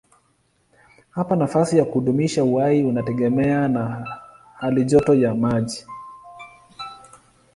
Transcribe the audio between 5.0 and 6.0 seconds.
ya maji.